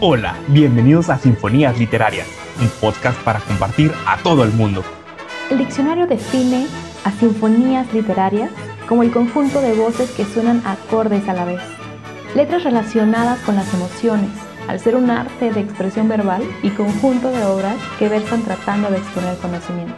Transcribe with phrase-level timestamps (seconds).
[0.00, 2.28] Hola, bienvenidos a Sinfonías Literarias,
[2.60, 4.84] un podcast para compartir a todo el mundo.
[5.50, 6.68] El diccionario define
[7.02, 8.52] a sinfonías literarias
[8.88, 11.60] como el conjunto de voces que suenan acordes a la vez.
[12.36, 14.30] Letras relacionadas con las emociones,
[14.68, 18.98] al ser un arte de expresión verbal y conjunto de obras que versan tratando de
[18.98, 19.96] exponer conocimiento.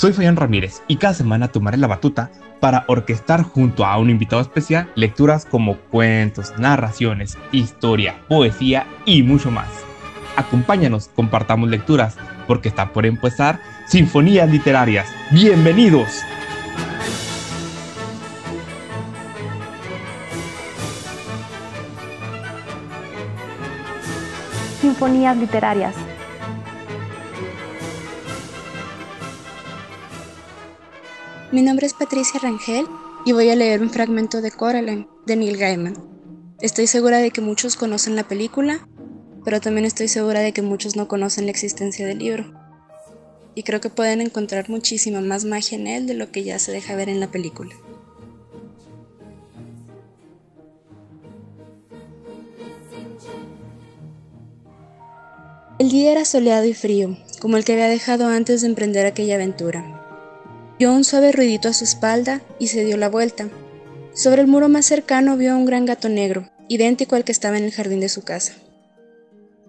[0.00, 4.40] Soy Fabián Ramírez y cada semana tomaré la batuta para orquestar junto a un invitado
[4.40, 9.68] especial lecturas como cuentos, narraciones, historia, poesía y mucho más.
[10.36, 12.16] Acompáñanos, compartamos lecturas,
[12.46, 15.06] porque está por empezar Sinfonías Literarias.
[15.32, 16.08] ¡Bienvenidos!
[24.80, 25.94] Sinfonías Literarias
[31.52, 32.86] Mi nombre es Patricia Rangel
[33.24, 35.96] y voy a leer un fragmento de Coraline de Neil Gaiman.
[36.60, 38.86] Estoy segura de que muchos conocen la película,
[39.44, 42.52] pero también estoy segura de que muchos no conocen la existencia del libro.
[43.56, 46.70] Y creo que pueden encontrar muchísima más magia en él de lo que ya se
[46.70, 47.74] deja ver en la película.
[55.80, 59.34] El día era soleado y frío, como el que había dejado antes de emprender aquella
[59.34, 59.99] aventura.
[60.80, 63.50] Oyó un suave ruidito a su espalda y se dio la vuelta.
[64.14, 67.58] Sobre el muro más cercano vio a un gran gato negro, idéntico al que estaba
[67.58, 68.54] en el jardín de su casa.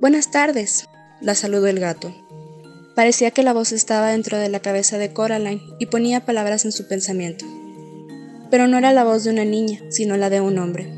[0.00, 0.84] Buenas tardes,
[1.20, 2.12] la saludó el gato.
[2.96, 6.72] Parecía que la voz estaba dentro de la cabeza de Coraline y ponía palabras en
[6.72, 7.44] su pensamiento.
[8.50, 10.92] Pero no era la voz de una niña, sino la de un hombre.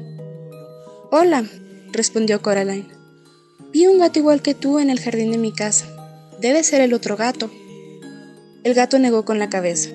[1.10, 1.44] Hola,
[1.92, 2.88] respondió Coraline.
[3.74, 5.84] Vi un gato igual que tú en el jardín de mi casa.
[6.40, 7.50] Debe ser el otro gato.
[8.64, 9.90] El gato negó con la cabeza.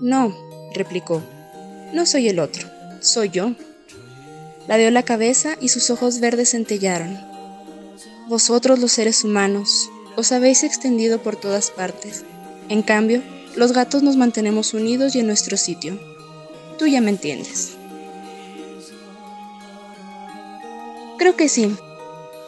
[0.00, 0.36] No,
[0.74, 1.22] replicó.
[1.92, 2.68] No soy el otro,
[3.00, 3.52] soy yo.
[4.68, 7.18] Ladeó la cabeza y sus ojos verdes centellaron.
[8.28, 12.24] Vosotros los seres humanos os habéis extendido por todas partes.
[12.68, 13.22] En cambio,
[13.54, 15.98] los gatos nos mantenemos unidos y en nuestro sitio.
[16.78, 17.76] Tú ya me entiendes.
[21.18, 21.74] Creo que sí.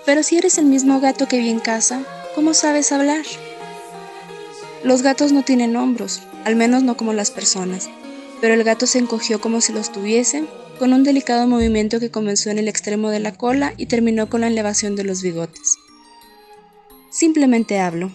[0.05, 2.03] Pero si eres el mismo gato que vi en casa,
[2.35, 3.25] ¿cómo sabes hablar?
[4.83, 7.89] Los gatos no tienen hombros, al menos no como las personas,
[8.41, 10.45] pero el gato se encogió como si los tuviese,
[10.79, 14.43] con un delicado movimiento que comenzó en el extremo de la cola y terminó con
[14.43, 15.77] la elevación de los bigotes.
[17.11, 18.13] Simplemente hablo.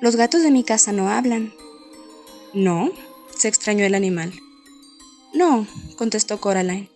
[0.00, 1.52] Los gatos de mi casa no hablan.
[2.54, 2.90] ¿No?
[3.38, 4.32] se extrañó el animal.
[5.32, 5.66] No,
[5.96, 6.90] contestó Coraline.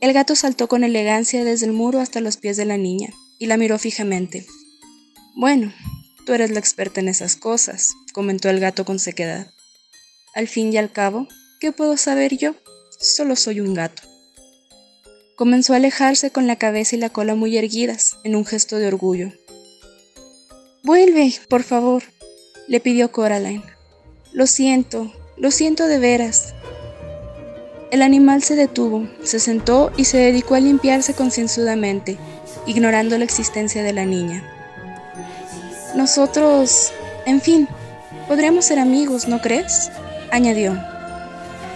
[0.00, 3.46] El gato saltó con elegancia desde el muro hasta los pies de la niña y
[3.46, 4.46] la miró fijamente.
[5.34, 5.72] Bueno,
[6.26, 9.46] Tú eres la experta en esas cosas, comentó el gato con sequedad.
[10.34, 11.28] Al fin y al cabo,
[11.60, 12.56] ¿qué puedo saber yo?
[12.98, 14.02] Solo soy un gato.
[15.36, 18.88] Comenzó a alejarse con la cabeza y la cola muy erguidas, en un gesto de
[18.88, 19.30] orgullo.
[20.82, 22.02] Vuelve, por favor,
[22.66, 23.62] le pidió Coraline.
[24.32, 26.54] Lo siento, lo siento de veras.
[27.92, 32.18] El animal se detuvo, se sentó y se dedicó a limpiarse concienzudamente,
[32.66, 34.55] ignorando la existencia de la niña.
[35.96, 36.92] Nosotros,
[37.24, 37.66] en fin,
[38.28, 39.90] podríamos ser amigos, ¿no crees?
[40.30, 40.76] añadió.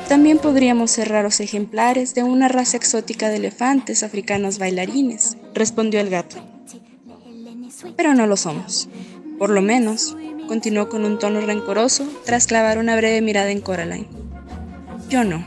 [0.09, 6.11] También podríamos ser raros ejemplares de una raza exótica de elefantes africanos bailarines, respondió el
[6.11, 6.37] gato.
[7.97, 8.91] Pero no lo somos.
[9.39, 10.17] Por lo menos,
[10.49, 14.09] continuó con un tono rencoroso tras clavar una breve mirada en Coraline.
[15.09, 15.47] Yo no.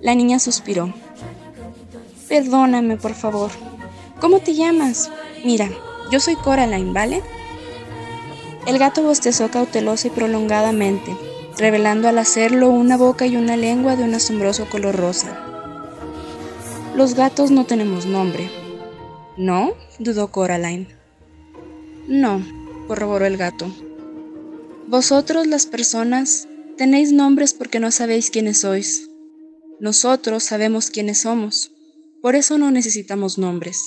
[0.00, 0.94] La niña suspiró.
[2.28, 3.50] Perdóname, por favor.
[4.20, 5.10] ¿Cómo te llamas?
[5.44, 5.68] Mira,
[6.10, 7.22] yo soy Coraline, ¿vale?
[8.66, 11.16] El gato bostezó cautelosa y prolongadamente,
[11.58, 15.46] revelando al hacerlo una boca y una lengua de un asombroso color rosa.
[16.94, 18.50] Los gatos no tenemos nombre.
[19.36, 19.74] ¿No?
[19.98, 20.88] dudó Coraline.
[22.06, 22.42] No,
[22.88, 23.70] corroboró el gato.
[24.88, 29.08] Vosotros, las personas, tenéis nombres porque no sabéis quiénes sois.
[29.78, 31.72] Nosotros sabemos quiénes somos,
[32.20, 33.80] por eso no necesitamos nombres.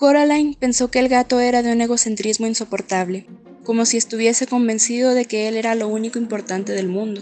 [0.00, 3.26] Coraline pensó que el gato era de un egocentrismo insoportable,
[3.64, 7.20] como si estuviese convencido de que él era lo único importante del mundo.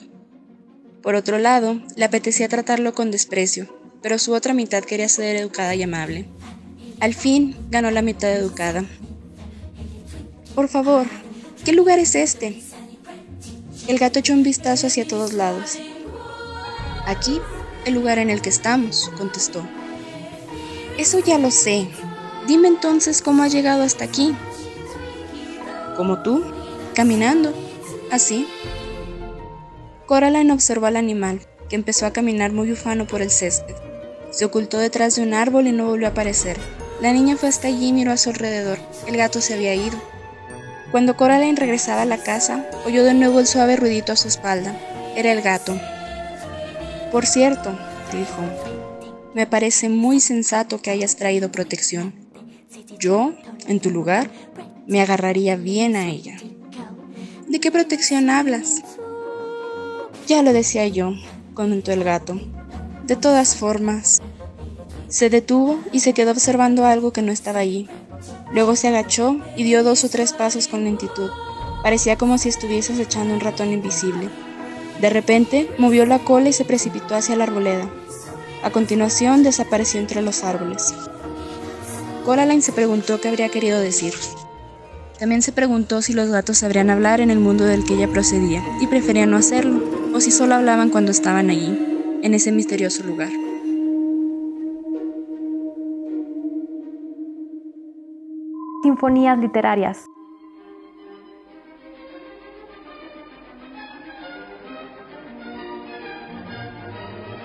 [1.03, 3.67] Por otro lado, le apetecía tratarlo con desprecio,
[4.01, 6.29] pero su otra mitad quería ser educada y amable.
[7.01, 8.85] Al fin, ganó la mitad educada.
[10.55, 11.09] Por favor,
[11.65, 12.63] ¿qué lugar es este?
[13.89, 15.81] El gato echó un vistazo hacia todos lados.
[17.07, 17.41] Aquí,
[17.87, 19.67] el lugar en el que estamos, contestó.
[20.97, 21.89] Eso ya lo sé,
[22.49, 24.35] Dime entonces cómo has llegado hasta aquí.
[25.99, 26.43] Como tú,
[26.95, 27.53] caminando,
[28.11, 28.49] así.
[30.07, 33.75] Coraline observó al animal, que empezó a caminar muy ufano por el césped.
[34.31, 36.57] Se ocultó detrás de un árbol y no volvió a aparecer.
[37.03, 38.79] La niña fue hasta allí y miró a su alrededor.
[39.07, 40.01] El gato se había ido.
[40.91, 44.75] Cuando Coraline regresaba a la casa, oyó de nuevo el suave ruidito a su espalda.
[45.15, 45.79] Era el gato.
[47.13, 47.79] Por cierto,
[48.11, 48.41] dijo,
[49.35, 52.28] me parece muy sensato que hayas traído protección.
[52.99, 53.33] Yo,
[53.67, 54.31] en tu lugar,
[54.87, 56.37] me agarraría bien a ella.
[57.49, 58.83] ¿De qué protección hablas?
[60.27, 61.15] Ya lo decía yo,
[61.55, 62.39] comentó el gato.
[63.05, 64.21] De todas formas,
[65.09, 67.89] se detuvo y se quedó observando algo que no estaba allí.
[68.53, 71.31] Luego se agachó y dio dos o tres pasos con lentitud.
[71.83, 74.29] Parecía como si estuviese echando un ratón invisible.
[75.01, 77.89] De repente, movió la cola y se precipitó hacia la arboleda.
[78.63, 80.93] A continuación, desapareció entre los árboles.
[82.29, 84.13] Coraline se preguntó qué habría querido decir.
[85.19, 88.63] También se preguntó si los gatos sabrían hablar en el mundo del que ella procedía,
[88.83, 89.83] y prefería no hacerlo,
[90.15, 91.79] o si solo hablaban cuando estaban allí,
[92.23, 93.31] en ese misterioso lugar.
[98.83, 100.05] Sinfonías literarias.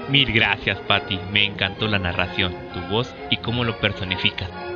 [0.10, 1.22] Mil gracias, Patty.
[1.32, 4.73] Me encantó la narración, tu voz y cómo lo personificas.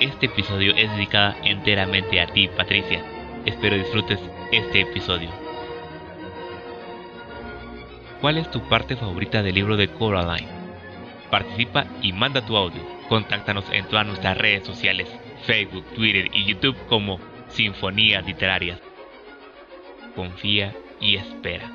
[0.00, 3.02] Este episodio es dedicado enteramente a ti, Patricia.
[3.44, 4.18] Espero disfrutes
[4.50, 5.28] este episodio.
[8.22, 10.48] ¿Cuál es tu parte favorita del libro de Coraline?
[11.30, 12.80] Participa y manda tu audio.
[13.10, 15.06] Contáctanos en todas nuestras redes sociales,
[15.44, 18.80] Facebook, Twitter y YouTube como Sinfonías Literarias.
[20.16, 21.70] Confía y espera.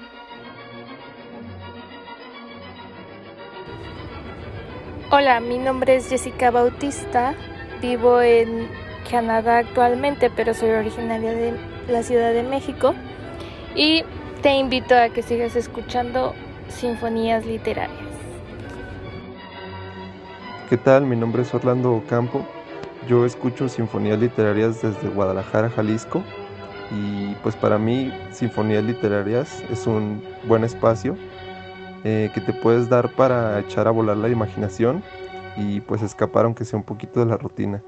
[5.12, 7.36] Hola, mi nombre es Jessica Bautista,
[7.85, 8.67] vivo en
[9.09, 11.53] Canadá actualmente, pero soy originaria de
[11.87, 12.95] la Ciudad de México
[13.75, 14.03] y
[14.41, 16.33] te invito a que sigas escuchando
[16.67, 17.99] Sinfonías Literarias.
[20.67, 21.05] ¿Qué tal?
[21.05, 22.43] Mi nombre es Orlando Ocampo.
[23.07, 26.23] Yo escucho Sinfonías Literarias desde Guadalajara, Jalisco.
[26.91, 31.15] Y pues para mí Sinfonías Literarias es un buen espacio
[32.03, 35.03] eh, que te puedes dar para echar a volar la imaginación
[35.57, 37.81] y pues escapar aunque sea un poquito de la rutina.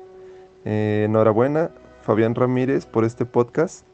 [0.66, 1.72] Eh, enhorabuena,
[2.02, 3.86] Fabián Ramírez, por este podcast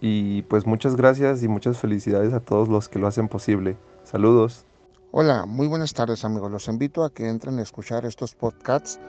[0.00, 3.76] y pues muchas gracias y muchas felicidades a todos los que lo hacen posible.
[4.04, 4.64] Saludos.
[5.10, 6.50] Hola, muy buenas tardes amigos.
[6.50, 9.00] Los invito a que entren a escuchar estos podcasts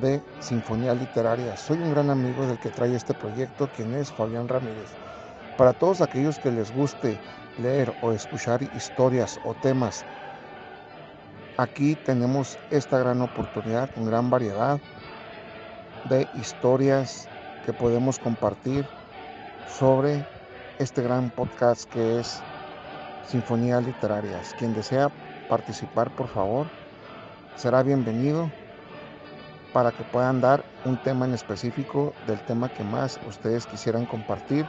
[0.00, 1.56] de Sinfonía Literaria.
[1.56, 4.90] Soy un gran amigo del que trae este proyecto, quien es Fabián Ramírez.
[5.56, 7.18] Para todos aquellos que les guste
[7.58, 10.04] leer o escuchar historias o temas,
[11.56, 14.78] aquí tenemos esta gran oportunidad con gran variedad
[16.08, 17.28] de historias
[17.64, 18.86] que podemos compartir
[19.68, 20.24] sobre
[20.78, 22.40] este gran podcast que es
[23.26, 24.54] Sinfonías Literarias.
[24.58, 25.10] Quien desea
[25.48, 26.66] participar, por favor,
[27.56, 28.50] será bienvenido
[29.72, 34.66] para que puedan dar un tema en específico del tema que más ustedes quisieran compartir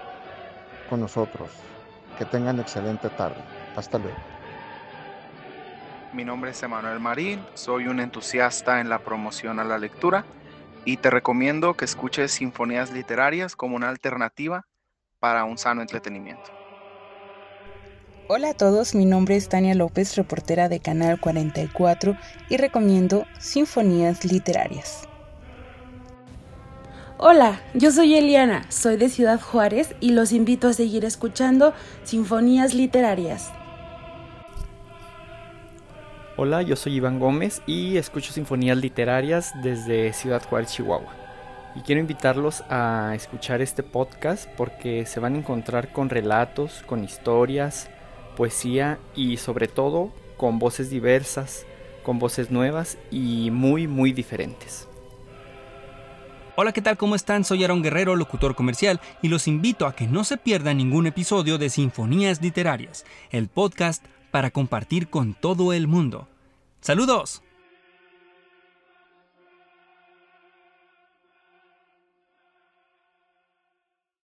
[0.89, 1.49] con nosotros.
[2.17, 3.41] Que tengan excelente tarde.
[3.75, 4.36] Hasta luego.
[6.13, 10.25] Mi nombre es Emanuel Marín, soy un entusiasta en la promoción a la lectura
[10.85, 14.65] y te recomiendo que escuches sinfonías literarias como una alternativa
[15.19, 16.49] para un sano entretenimiento.
[18.29, 22.17] Hola a todos, mi nombre es Tania López, reportera de Canal 44
[22.49, 25.07] y recomiendo Sinfonías Literarias.
[27.17, 32.73] Hola, yo soy Eliana, soy de Ciudad Juárez y los invito a seguir escuchando Sinfonías
[32.73, 33.51] Literarias.
[36.39, 41.11] Hola, yo soy Iván Gómez y escucho Sinfonías Literarias desde Ciudad Juárez, Chihuahua.
[41.73, 47.03] Y quiero invitarlos a escuchar este podcast porque se van a encontrar con relatos, con
[47.03, 47.89] historias,
[48.35, 51.65] poesía y sobre todo con voces diversas,
[52.03, 54.87] con voces nuevas y muy muy diferentes.
[56.55, 56.97] Hola, ¿qué tal?
[56.97, 57.45] ¿Cómo están?
[57.45, 61.57] Soy Aaron Guerrero, locutor comercial, y los invito a que no se pierdan ningún episodio
[61.57, 66.27] de Sinfonías Literarias, el podcast para compartir con todo el mundo.
[66.81, 67.41] ¡Saludos!